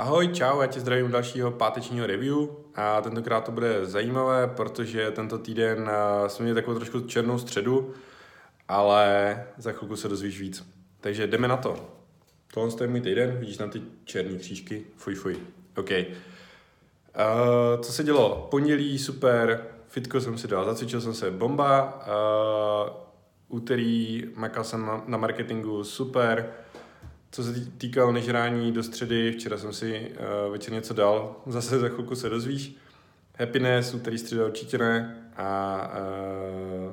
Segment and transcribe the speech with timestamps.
[0.00, 5.10] Ahoj, čau, já tě zdravím u dalšího pátečního review a tentokrát to bude zajímavé, protože
[5.10, 7.94] tento týden eh, jsme měli takovou trošku černou středu,
[8.68, 10.68] ale za chvilku se dozvíš víc.
[11.00, 11.76] Takže jdeme na to.
[12.54, 15.36] Tohle je můj týden, vidíš tam ty černé křížky, fuj fuj.
[15.76, 15.90] OK.
[15.90, 16.06] Uh,
[17.80, 18.48] co se dělo?
[18.50, 22.02] Pondělí, super, fitko jsem si dal, zacvičil jsem se, bomba.
[22.06, 22.96] Uh,
[23.48, 26.50] úterý makal jsem na, na marketingu, super.
[27.32, 31.88] Co se týkalo nežrání do středy, včera jsem si uh, večer něco dal, zase za
[31.88, 32.76] chvilku se dozvíš.
[33.38, 35.16] Happiness, úterý, středa určitě ne.
[35.36, 35.90] A
[36.86, 36.92] uh,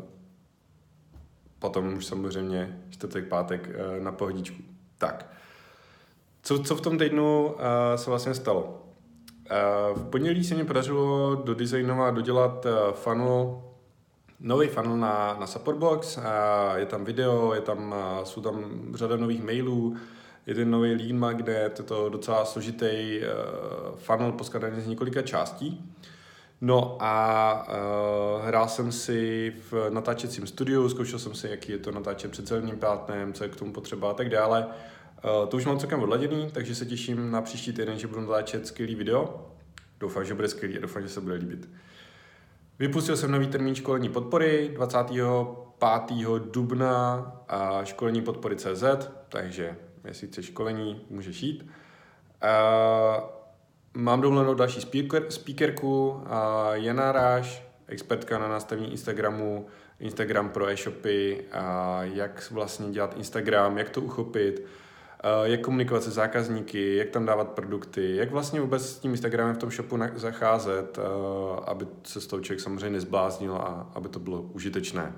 [1.60, 4.64] potom už samozřejmě čtvrtek, pátek uh, na pohodičku.
[4.98, 5.34] Tak.
[6.42, 7.54] Co, co v tom týdnu uh,
[7.96, 8.64] se vlastně stalo?
[8.64, 11.56] Uh, v pondělí se mi podařilo do
[12.12, 13.64] dodělat uh, funnel,
[14.40, 16.20] nový funnel na, na Supportbox.
[16.76, 19.96] Je tam video, je tam, jsou tam řada nových mailů,
[20.48, 25.94] je ten nový lean magnet, je to docela složitý uh, funnel poskládaný z několika částí.
[26.62, 31.92] No a uh, hrál jsem si v natáčecím studiu, zkoušel jsem si, jaký je to
[31.92, 34.66] natáčet před celým plátnem, co je k tomu potřeba a tak dále.
[34.66, 38.68] Uh, to už mám celkem odladěný, takže se těším na příští týden, že budu natáčet
[38.68, 39.52] skvělý video.
[40.00, 41.70] Doufám, že bude skvělý a doufám, že se bude líbit.
[42.80, 45.26] Vypustil jsem nový termín školení podpory 25.
[46.52, 48.84] dubna a školení podpory CZ,
[49.30, 49.76] takže
[50.08, 51.70] jestli chceš školení, můžeš jít.
[53.94, 56.22] Mám domluvenou další speaker, speakerku, uh,
[56.74, 59.68] Jana Ráš, expertka na nastavení Instagramu,
[60.00, 61.46] Instagram pro e-shopy,
[62.02, 64.66] jak vlastně dělat Instagram, jak to uchopit,
[65.44, 69.58] jak komunikovat se zákazníky, jak tam dávat produkty, jak vlastně vůbec s tím Instagramem v
[69.58, 71.00] tom shopu zacházet,
[71.66, 75.14] aby se s tou člověk samozřejmě nezbláznil a aby to bylo užitečné.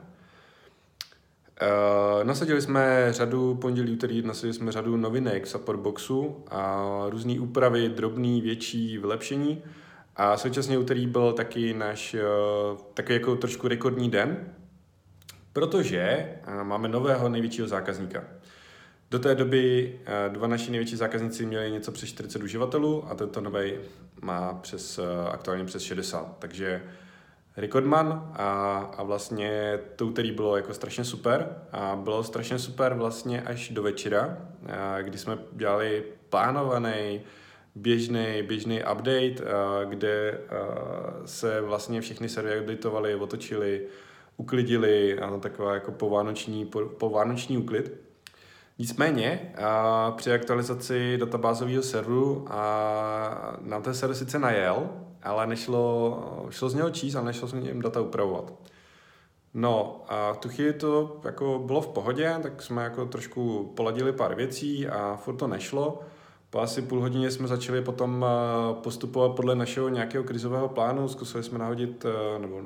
[1.61, 7.89] Uh, nasadili jsme řadu pondělí, úterý, nasadili jsme řadu novinek v Supportboxu a různé úpravy,
[7.89, 9.63] drobný, větší vylepšení.
[10.15, 14.53] A současně úterý byl taky náš uh, taky jako trošku rekordní den,
[15.53, 18.23] protože uh, máme nového největšího zákazníka.
[19.11, 19.95] Do té doby
[20.29, 23.73] dva naši největší zákazníci měli něco přes 40 uživatelů a tento nový
[24.21, 24.99] má přes,
[25.31, 26.35] aktuálně přes 60.
[26.39, 26.81] Takže
[27.59, 33.41] Recordman a, a vlastně to úterý bylo jako strašně super a bylo strašně super vlastně
[33.41, 34.37] až do večera,
[35.01, 37.21] kdy jsme dělali plánovaný
[37.75, 39.35] běžný, běžný update,
[39.85, 40.41] kde
[41.25, 43.81] se vlastně všechny servery updateovaly, otočili,
[44.37, 48.01] uklidili, a taková jako povánoční, po, povánoční uklid.
[48.79, 54.89] Nicméně a, při aktualizaci databázového serveru a, nám ten server sice najel,
[55.23, 58.53] ale nešlo, šlo z něho číst, ale nešlo s ním data upravovat.
[59.53, 64.13] No a v tu chvíli to jako bylo v pohodě, tak jsme jako trošku poladili
[64.13, 66.01] pár věcí a furt to nešlo.
[66.49, 71.43] Po asi půl hodině jsme začali potom eh, postupovat podle našeho nějakého krizového plánu, zkusili
[71.43, 72.61] jsme nahodit, eh, nebo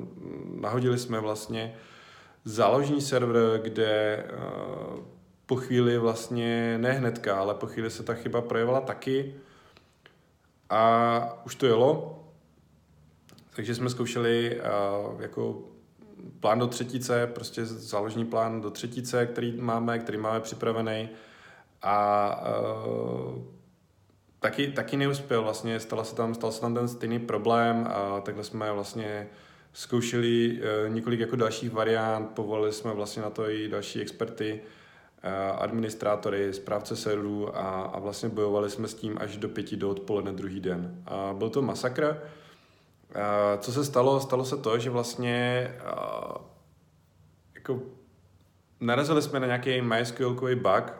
[0.60, 1.74] nahodili jsme vlastně
[2.44, 4.32] záložní server, kde eh,
[5.46, 9.34] po chvíli vlastně, ne hnedka, ale po chvíli se ta chyba projevila taky
[10.70, 12.23] a už to jelo,
[13.54, 15.62] takže jsme zkoušeli uh, jako
[16.40, 21.08] plán do třetice, prostě záložní plán do třetice, který máme, který máme připravený
[21.82, 22.36] a
[22.86, 23.42] uh,
[24.40, 28.44] taky, taky neuspěl vlastně, stal se tam, stal se tam ten stejný problém a takhle
[28.44, 29.28] jsme vlastně
[29.72, 34.60] zkoušeli uh, několik jako dalších variant, povolili jsme vlastně na to i další experty,
[35.24, 39.90] uh, administrátory, správce serverů a, a vlastně bojovali jsme s tím až do pěti do
[39.90, 41.02] odpoledne druhý den.
[41.06, 42.16] A byl to masakr,
[43.58, 44.20] co se stalo?
[44.20, 45.70] Stalo se to, že vlastně
[47.54, 47.80] jako
[48.80, 50.92] narazili jsme na nějaký MySQLkový bug,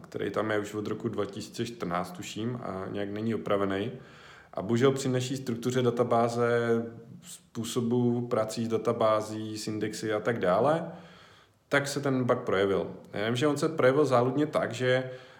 [0.00, 3.92] který tam je už od roku 2014, tuším, a nějak není opravený.
[4.54, 6.82] A bohužel při naší struktuře databáze,
[7.22, 10.92] způsobu prací s databází, s indexy a tak dále,
[11.68, 12.90] tak se ten bug projevil.
[13.12, 15.33] Já vím, že on se projevil záludně tak, že Eh,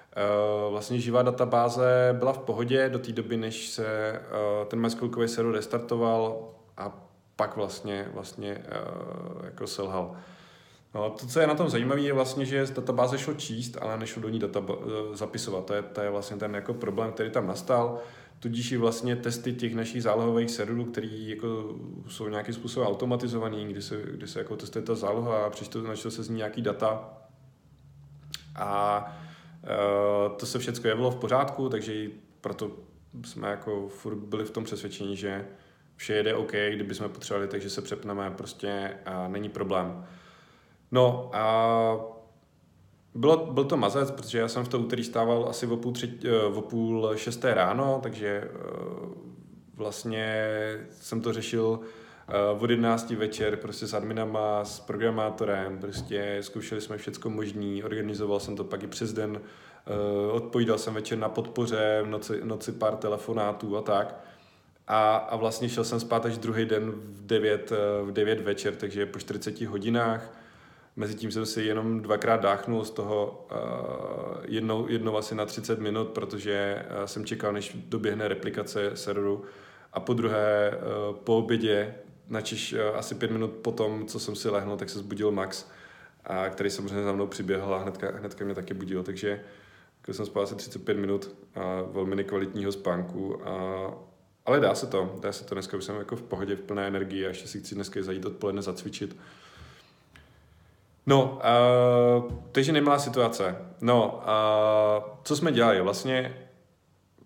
[0.70, 4.20] vlastně živá databáze byla v pohodě do té doby, než se eh,
[4.66, 7.06] ten MySQLkový server restartoval a
[7.36, 10.16] pak vlastně, vlastně eh, jako selhal.
[10.94, 13.98] No, to, co je na tom zajímavé, je vlastně, že z databáze šlo číst, ale
[13.98, 14.62] nešlo do ní data
[15.12, 15.66] zapisovat.
[15.66, 17.98] To je, to je vlastně ten jako problém, který tam nastal.
[18.40, 21.74] Tudíž i vlastně testy těch našich zálohových serverů, které jako
[22.08, 25.50] jsou nějakým způsobem automatizovaný, kdy se, kdy se jako testuje ta záloha a
[25.82, 27.10] načtou se z ní nějaký data.
[28.56, 29.33] A Eh,
[30.36, 32.70] to se všechno jevilo v pořádku, takže proto
[33.24, 35.46] jsme jako furt byli v tom přesvědčení, že
[35.96, 40.06] vše jede OK, kdyby jsme potřebovali, takže se přepneme, prostě a není problém.
[40.90, 41.66] No a
[43.14, 46.18] bylo, byl to mazec, protože já jsem v to úterý stával asi o půl, tři,
[46.24, 48.50] eh, o půl šesté ráno, takže
[49.74, 50.46] vlastně
[50.90, 51.80] jsem to řešil
[52.58, 58.56] od 11 večer prostě s adminama, s programátorem, prostě zkoušeli jsme všecko možný, organizoval jsem
[58.56, 59.40] to pak i přes den,
[60.32, 64.20] odpovídal jsem večer na podpoře, v noci, noci pár telefonátů a tak.
[64.86, 67.72] A, a vlastně šel jsem spát až druhý den v 9,
[68.02, 70.30] v 9 večer, takže po 40 hodinách.
[70.96, 76.08] Mezitím jsem si jenom dvakrát dáchnul, z toho uh, jednou, jednou asi na 30 minut,
[76.08, 79.44] protože uh, jsem čekal, než doběhne replikace serveru.
[79.92, 80.72] A po druhé,
[81.10, 81.94] uh, po obědě,
[82.28, 85.66] načež uh, asi pět minut po tom, co jsem si lehnul, tak se zbudil Max,
[86.24, 89.02] a který samozřejmě za mnou přiběhl a hnedka, hnedka mě taky budil.
[89.02, 89.40] Takže
[90.00, 93.94] jako jsem spal asi 35 minut a velmi nekvalitního spánku a
[94.46, 96.86] ale dá se to, dá se to, dneska už jsem jako v pohodě, v plné
[96.86, 99.16] energii a ještě si chci dneska zajít odpoledne zacvičit.
[101.06, 101.40] No,
[102.24, 103.56] uh, takže nemalá situace.
[103.80, 105.80] No, uh, co jsme dělali?
[105.80, 106.36] Vlastně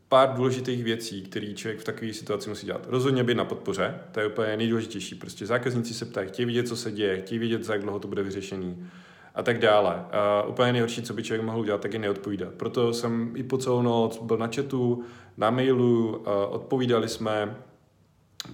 [0.08, 2.86] pár důležitých věcí, které člověk v takové situaci musí dělat.
[2.88, 5.14] Rozhodně být na podpoře, to je úplně nejdůležitější.
[5.14, 8.08] Prostě zákazníci se ptají, chtějí vidět, co se děje, chtějí vidět, za jak dlouho to
[8.08, 8.86] bude vyřešený
[9.34, 10.04] a tak dále.
[10.44, 12.54] Uh, úplně nejhorší, co by člověk mohl udělat, tak je neodpovídat.
[12.54, 15.04] Proto jsem i po celou noc byl na chatu,
[15.36, 17.56] na mailu, odpovídali jsme,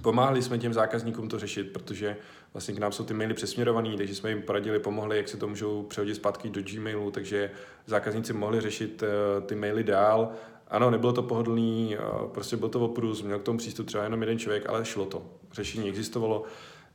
[0.03, 2.17] pomáhali jsme těm zákazníkům to řešit, protože
[2.53, 5.49] vlastně k nám jsou ty maily přesměrované, takže jsme jim poradili, pomohli, jak si to
[5.49, 7.51] můžou přehodit zpátky do Gmailu, takže
[7.87, 10.33] zákazníci mohli řešit uh, ty maily dál.
[10.69, 14.21] Ano, nebylo to pohodlný, uh, prostě byl to oprus, měl k tomu přístup třeba jenom
[14.21, 15.23] jeden člověk, ale šlo to.
[15.53, 16.45] Řešení existovalo.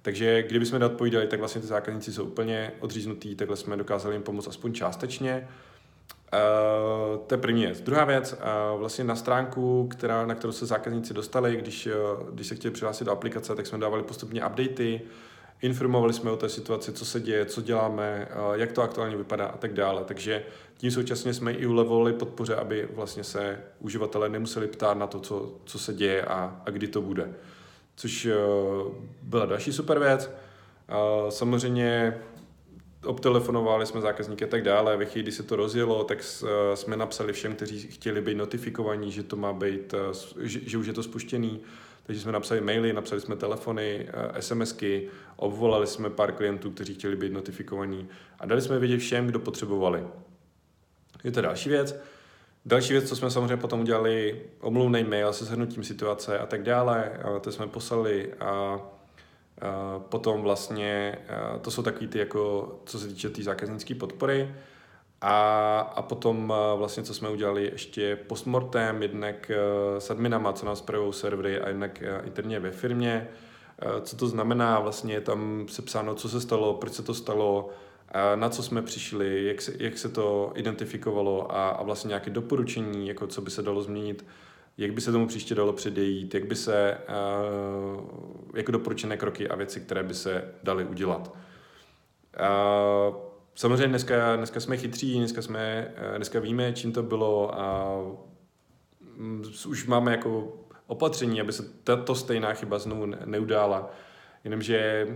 [0.01, 4.47] Takže kdybychom neodpovídali, tak vlastně ty zákazníci jsou úplně odříznutí, takhle jsme dokázali jim pomoct
[4.47, 5.47] aspoň částečně.
[6.33, 7.81] Uh, to je první věc.
[7.81, 12.47] Druhá věc, uh, vlastně na stránku, která, na kterou se zákazníci dostali, když, uh, když
[12.47, 15.01] se chtěli přihlásit do aplikace, tak jsme dávali postupně updaty,
[15.61, 19.57] informovali jsme o té situaci, co se děje, co děláme, jak to aktuálně vypadá a
[19.57, 20.03] tak dále.
[20.05, 20.43] Takže
[20.77, 25.55] tím současně jsme i ulevovali podpoře, aby vlastně se uživatelé nemuseli ptát na to, co,
[25.65, 27.33] co se děje a, a kdy to bude
[27.99, 28.35] což eh,
[29.21, 30.31] byla další super věc.
[31.29, 32.17] Samozřejmě
[33.05, 34.97] obtelefonovali jsme zákazníky a tak dále.
[34.97, 39.11] Ve chvíli, kdy se to rozjelo, tak eh, jsme napsali všem, kteří chtěli být notifikovaní,
[39.11, 41.59] že to má být, eh, že, už je to spuštěný.
[42.09, 44.07] Takže jsme napsali maily, napsali jsme telefony,
[44.39, 48.09] SMSky, obvolali jsme pár klientů, kteří chtěli být notifikovaní
[48.39, 50.07] a dali jsme vědět všem, kdo potřebovali.
[51.23, 51.99] Je to další věc.
[52.65, 57.09] Další věc, co jsme samozřejmě potom udělali, omluvný mail se shrnutím situace a tak dále,
[57.09, 58.79] a to jsme poslali a, a
[59.99, 61.17] potom vlastně,
[61.61, 64.55] to jsou takový ty jako, co se týče té tý zákaznické podpory,
[65.21, 69.51] a, a potom vlastně, co jsme udělali ještě postmortem, jednak
[69.97, 73.27] s adminama, co nás pravou servery a jednak interně ve firmě,
[74.01, 77.69] co to znamená, vlastně je tam sepsáno, co se stalo, proč se to stalo,
[78.35, 83.07] na co jsme přišli, jak se, jak se to identifikovalo a, a vlastně nějaké doporučení,
[83.07, 84.25] jako co by se dalo změnit,
[84.77, 86.97] jak by se tomu příště dalo předejít, jak by se,
[88.53, 91.35] jako doporučené kroky a věci, které by se daly udělat.
[92.39, 97.97] Uh, samozřejmě dneska, dneska jsme chytří, dneska, jsme, dneska víme, čím to bylo a
[99.17, 100.53] mm, už máme jako
[100.87, 103.91] opatření, aby se tato stejná chyba znovu neudála.
[104.43, 105.07] Jenomže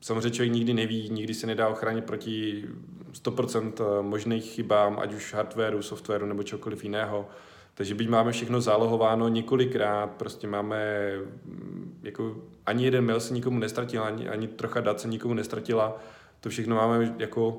[0.00, 2.64] samozřejmě člověk nikdy neví, nikdy se nedá ochránit proti
[3.12, 7.28] 100% eh, možných chybám, ať už hardwareu, softwaru nebo čokoliv jiného.
[7.74, 11.10] Takže byť máme všechno zálohováno několikrát, prostě máme,
[11.44, 16.00] mm, jako ani jeden mail se nikomu nestratil, ani, ani trocha dat se nikomu nestratila,
[16.44, 17.56] to všechno máme jako uh,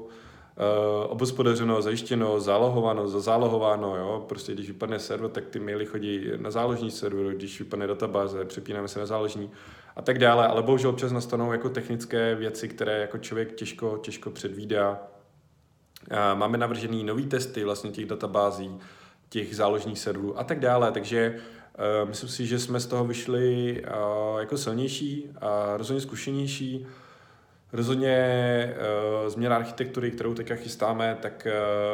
[1.08, 6.92] obospodařeno, zajištěno, zálohováno, zazálohováno, jo, prostě když vypadne server, tak ty maily chodí na záložní
[6.92, 9.51] server, když vypadne databáze, přepínáme se na záložní
[9.96, 14.30] a tak dále, ale bohužel občas nastanou jako technické věci, které jako člověk těžko, těžko
[14.30, 15.01] předvídá.
[16.34, 18.77] Máme navržený nový testy vlastně těch databází,
[19.30, 23.84] těch záložních serverů a tak dále, takže uh, myslím si, že jsme z toho vyšli
[23.84, 26.88] uh, jako silnější a rozhodně zkušenější.
[27.75, 28.75] Rozhodně
[29.24, 31.48] uh, změna architektury, kterou teďka chystáme, tak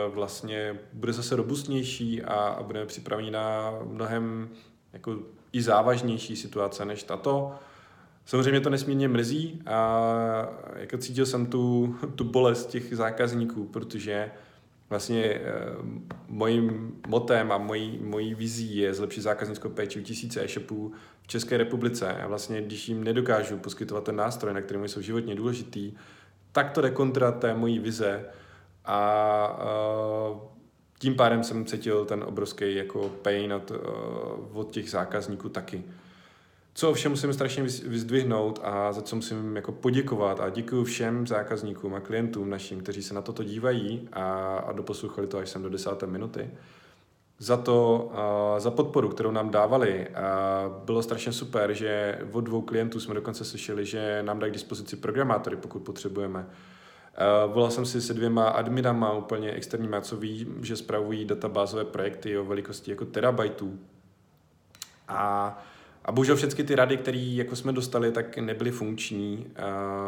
[0.08, 4.50] uh, vlastně bude zase robustnější a, a budeme připraveni na mnohem
[4.94, 5.20] jako
[5.54, 7.52] i závažnější situace než tato.
[8.26, 10.02] Samozřejmě to nesmírně mrzí a
[10.76, 14.32] jako cítil jsem tu, tu bolest těch zákazníků, protože
[14.90, 15.42] vlastně e,
[16.28, 20.94] mojím motem a mojí, mojí vizí je zlepšit zákaznickou péči u tisíce e-shopů
[21.32, 25.94] České republice a vlastně když jim nedokážu poskytovat ten nástroj, na kterým jsou životně důležitý,
[26.52, 28.26] tak to jde kontra té mojí vize
[28.86, 29.60] a
[30.32, 30.42] uh,
[31.00, 35.84] tím pádem jsem cítil ten obrovský jako pain od, uh, od těch zákazníků taky.
[36.74, 41.94] Co ovšem musím strašně vyzdvihnout a za co musím jako poděkovat a děkuji všem zákazníkům
[41.94, 45.70] a klientům našim, kteří se na toto dívají a, a doposlouchali to až sem do
[45.70, 46.50] desáté minuty,
[47.42, 48.12] za to,
[48.58, 50.08] za podporu, kterou nám dávali.
[50.86, 54.96] Bylo strašně super, že od dvou klientů jsme dokonce slyšeli, že nám dají k dispozici
[54.96, 56.48] programátory, pokud potřebujeme.
[57.54, 62.46] Volal jsem si se dvěma adminama úplně externíma, co ví, že spravují databázové projekty o
[62.46, 63.80] velikosti jako terabajtů.
[65.08, 65.58] A,
[66.06, 69.48] a bohužel všechny ty rady, které jako jsme dostali, tak nebyly funkční.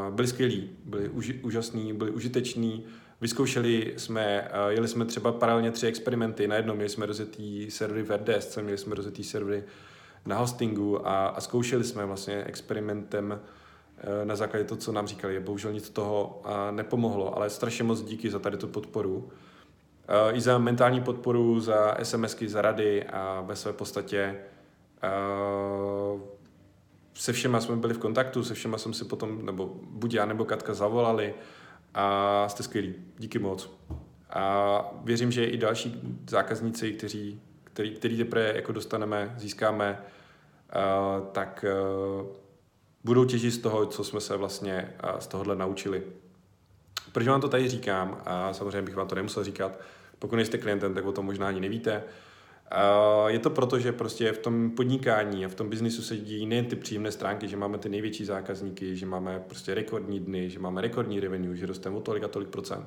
[0.10, 2.86] Byly skvělí, byly uži, úžasný, byly užitečný,
[3.24, 6.48] Vyzkoušeli jsme, jeli jsme třeba paralelně tři experimenty.
[6.48, 9.64] Na jednom měli jsme rozjetý servery v RDS, měli jsme rozjetý servery
[10.26, 13.40] na hostingu a, a zkoušeli jsme vlastně experimentem
[14.22, 15.40] e, na základě toho, co nám říkali.
[15.40, 19.30] Bohužel nic toho nepomohlo, ale strašně moc díky za tady tu podporu.
[20.32, 24.40] I za mentální podporu, za SMSky, za rady a ve své podstatě
[27.14, 30.46] se všema jsme byli v kontaktu, se všema jsem si potom, nebo buď já nebo
[30.46, 31.34] Katka zavolali,
[31.94, 32.96] a jste skvělí.
[33.18, 33.70] Díky moc.
[34.30, 40.00] A věřím, že i další zákazníci, kteří, který, který teprve jako dostaneme, získáme,
[40.76, 41.66] uh, tak
[42.22, 42.28] uh,
[43.04, 46.04] budou těžit z toho, co jsme se vlastně uh, z tohohle naučili.
[47.12, 48.22] Proč vám to tady říkám?
[48.26, 49.80] A samozřejmě bych vám to nemusel říkat.
[50.20, 52.04] Pokud nejste klientem, tak o tom možná ani nevíte.
[53.28, 56.66] Je to proto, že prostě v tom podnikání a v tom biznisu se dějí nejen
[56.66, 60.82] ty příjemné stránky, že máme ty největší zákazníky, že máme prostě rekordní dny, že máme
[60.82, 62.86] rekordní revenue, že rosteme o tolik a tolik procent.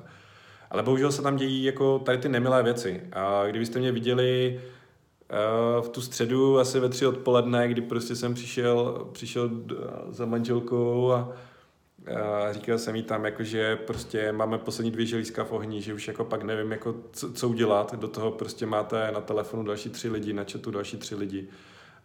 [0.71, 3.01] Ale bohužel se tam dějí jako tady ty nemilé věci.
[3.13, 4.61] A kdybyste mě viděli
[5.81, 9.49] v tu středu asi ve tři odpoledne, kdy prostě jsem přišel, přišel
[10.09, 11.31] za manželkou a
[12.15, 15.93] a říkal jsem jí tam, jako, že prostě máme poslední dvě želízka v ohni, že
[15.93, 17.95] už jako pak nevím, jako, co, co udělat.
[17.95, 21.47] Do toho prostě máte na telefonu další tři lidi, na chatu další tři lidi.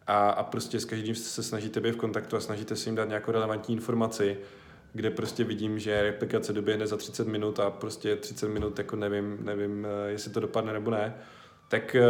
[0.06, 3.08] A, a prostě s každým se snažíte být v kontaktu a snažíte si jim dát
[3.08, 4.36] nějakou relevantní informaci,
[4.92, 9.38] kde prostě vidím, že replikace doběhne za 30 minut a prostě 30 minut jako nevím,
[9.40, 11.14] nevím, eh, jestli to dopadne nebo ne,
[11.68, 12.02] tak eh,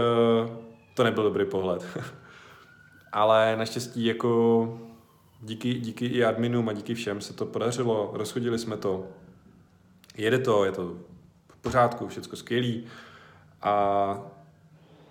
[0.94, 1.86] to nebyl dobrý pohled.
[3.12, 4.91] Ale naštěstí jako
[5.42, 9.06] díky, díky i adminům a díky všem se to podařilo, rozchodili jsme to,
[10.16, 10.96] jede to, je to
[11.48, 12.84] v pořádku, všechno skvělý.
[13.62, 14.16] A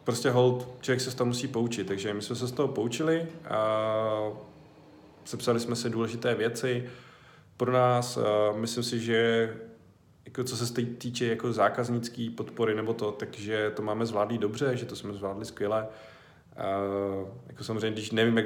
[0.03, 3.27] prostě hold, člověk se z toho musí poučit, takže my jsme se z toho poučili
[3.49, 4.29] a
[5.25, 6.89] sepsali jsme si důležité věci.
[7.57, 8.19] Pro nás,
[8.55, 9.53] myslím si, že
[10.25, 14.85] jako co se týče jako zákaznické podpory nebo to, takže to máme zvládli dobře, že
[14.85, 15.87] to jsme zvládli skvěle.
[16.57, 16.65] A
[17.47, 18.45] jako samozřejmě, když nevím, jak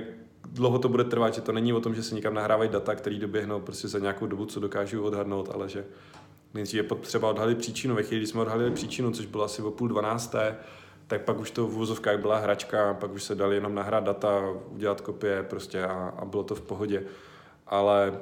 [0.55, 3.15] dlouho to bude trvat, že to není o tom, že se někam nahrávají data, které
[3.15, 5.85] doběhnou prostě za nějakou dobu, co dokážu odhadnout, ale že
[6.53, 7.95] nejdřív je potřeba odhalit příčinu.
[7.95, 10.57] Ve chvíli, kdy jsme odhalili příčinu, což bylo asi o půl dvanácté,
[11.07, 14.50] tak pak už to v úvozovkách byla hračka, pak už se dali jenom nahrát data,
[14.69, 17.03] udělat kopie prostě a, a bylo to v pohodě.
[17.67, 18.19] Ale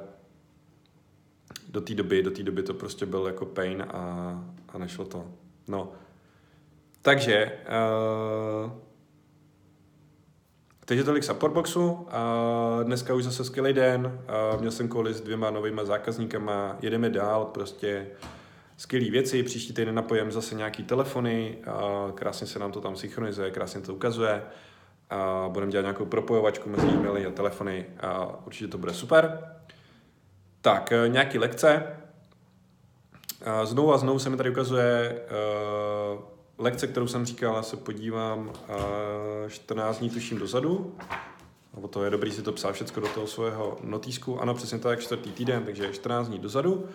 [1.68, 5.24] do té doby, do té doby to prostě byl jako pain a, a nešlo to.
[5.68, 5.92] No.
[7.02, 7.52] Takže
[8.64, 8.72] uh,
[10.84, 12.06] takže tolik Supportboxu.
[12.10, 14.20] A dneska už zase skvělý den.
[14.28, 16.76] A měl jsem kouli s dvěma novýma zákazníkama.
[16.82, 18.06] Jedeme dál, prostě
[18.76, 19.42] skvělé věci.
[19.42, 21.58] Příští týden napojem zase nějaký telefony.
[21.66, 24.42] A krásně se nám to tam synchronizuje, krásně to ukazuje.
[25.10, 29.38] A budeme dělat nějakou propojovačku mezi e-maily a telefony a určitě to bude super.
[30.60, 31.96] Tak, e, nějaký lekce.
[33.64, 35.20] Znovu a znovu se mi tady ukazuje
[36.14, 38.52] uh, lekce, kterou jsem říkal, se podívám
[39.48, 40.96] 14 dní tuším dozadu.
[41.74, 44.40] Nebo to je dobrý si to psát všechno do toho svého notýsku.
[44.40, 46.88] Ano, přesně tak, čtvrtý týden, takže 14 dní dozadu.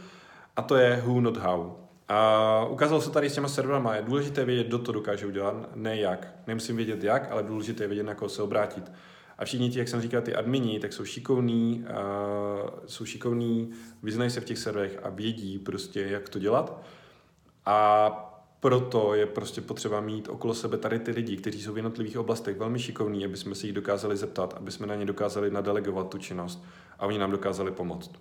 [0.56, 1.72] A to je who, not how.
[2.08, 6.00] A ukázalo se tady s těma serverama, je důležité vědět, kdo to dokáže udělat, ne
[6.00, 6.28] jak.
[6.48, 8.92] Nemusím vědět jak, ale důležité je vědět, na koho se obrátit.
[9.38, 13.72] A všichni ti, jak jsem říkal, ty admini, tak jsou šikovní, uh, jsou šikovní,
[14.04, 16.82] vyznají se v těch serverech a vědí prostě, jak to dělat.
[17.66, 18.29] A
[18.60, 22.58] proto je prostě potřeba mít okolo sebe tady ty lidi, kteří jsou v jednotlivých oblastech
[22.58, 26.18] velmi šikovní, aby jsme si jich dokázali zeptat, aby jsme na ně dokázali nadelegovat tu
[26.18, 26.64] činnost
[27.00, 28.12] a oni nám dokázali pomoct.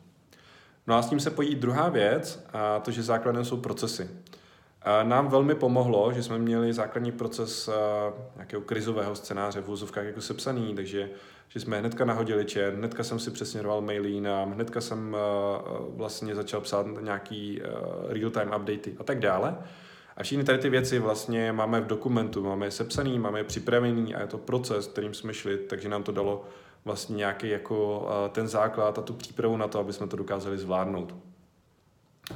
[0.87, 4.11] No a s tím se pojí druhá věc, a to, že základem jsou procesy.
[4.83, 7.71] A nám velmi pomohlo, že jsme měli základní proces
[8.35, 11.11] nějakého krizového scénáře v úzovkách jako sepsaný, takže
[11.49, 15.17] že jsme hnedka nahodili čer, hnedka jsem si přesměroval maily jinam, hnedka jsem
[15.89, 17.63] vlastně začal psát nějaký
[18.09, 19.57] real-time updaty a tak dále.
[20.19, 24.15] A všechny tady ty věci vlastně máme v dokumentu, máme je sepsaný, máme je připravený
[24.15, 26.45] a je to proces, kterým jsme šli, takže nám to dalo
[26.85, 31.15] vlastně nějaký jako ten základ a tu přípravu na to, aby jsme to dokázali zvládnout.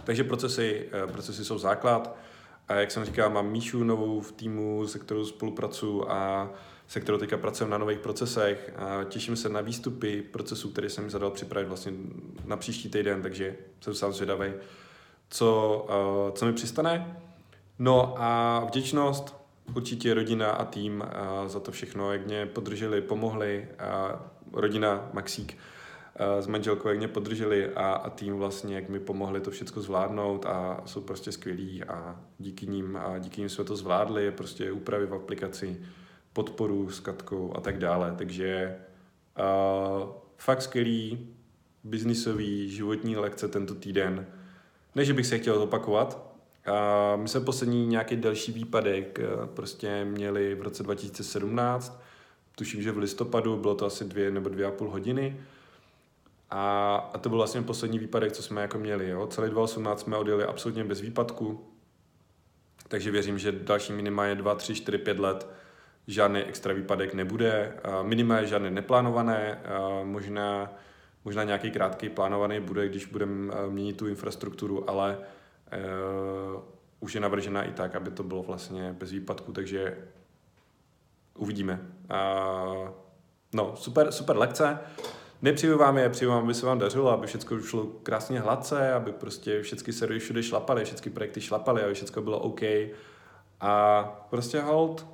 [0.05, 2.17] Takže procesy, e, procesy jsou základ.
[2.69, 6.51] A jak jsem říkal, mám Míšu novou v týmu, se kterou spolupracuju a
[6.89, 8.73] se kterou teďka pracujeme na nových procesech.
[8.77, 11.93] A těším se na výstupy procesů, které jsem zadal připravit vlastně
[12.45, 14.53] na příští týden, takže jsem sám zvědavý,
[15.29, 15.87] co,
[16.35, 17.17] co mi přistane.
[17.79, 19.37] No a vděčnost
[19.75, 23.69] určitě rodina a tým uh, za to všechno, jak mě podrželi, pomohli.
[24.13, 24.21] Uh,
[24.53, 25.57] rodina Maxík
[26.41, 30.47] s manželkou, jak mě podrželi a, a tým vlastně, jak mi pomohli to všechno zvládnout
[30.47, 35.07] a jsou prostě skvělí a díky ním, a díky ním jsme to zvládli, prostě úpravy
[35.07, 35.81] v aplikaci,
[36.33, 38.15] podporu s Katkou a tak dále.
[38.19, 38.79] Takže
[39.39, 41.29] uh, fakt skvělý
[41.85, 44.27] biznisový životní lekce tento týden.
[44.95, 46.32] Ne, že bych se chtěl zopakovat.
[46.69, 52.01] Uh, my jsme poslední nějaký další výpadek uh, prostě měli v roce 2017.
[52.55, 55.41] Tuším, že v listopadu bylo to asi dvě nebo dvě a půl hodiny.
[56.51, 59.09] A, a to byl vlastně poslední výpadek, co jsme jako měli.
[59.09, 59.27] Jo?
[59.27, 61.67] Celý 2018 jsme odjeli absolutně bez výpadku.
[62.89, 65.49] Takže věřím, že další minimálně 2, 3, 4, 5 let
[66.07, 67.73] žádný extra výpadek nebude.
[68.03, 69.61] Minimálně žádné neplánované,
[70.05, 70.73] možná,
[71.25, 75.19] možná nějaký krátký plánovaný bude, když budeme měnit tu infrastrukturu, ale
[75.73, 76.63] uh,
[77.01, 79.99] už je navržena i tak, aby to bylo vlastně bez výpadku, takže
[81.35, 81.81] uvidíme.
[82.11, 82.89] Uh,
[83.55, 84.79] no, super, super lekce.
[85.43, 89.13] Nepřeju vám je, přeju vám, aby se vám dařilo, aby všechno šlo krásně hladce, aby
[89.13, 92.61] prostě všechny servery všude šlapaly, všechny projekty šlapaly, aby všechno bylo OK.
[93.61, 95.07] A prostě hold,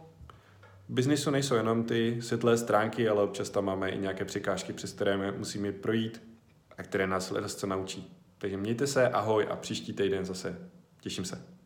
[0.89, 5.33] biznisu nejsou jenom ty světlé stránky, ale občas tam máme i nějaké překážky, přes které
[5.33, 6.23] musíme jít
[6.79, 8.18] a které nás lehce naučí.
[8.39, 10.71] Takže mějte se, ahoj a příští týden zase.
[11.01, 11.58] Těším se.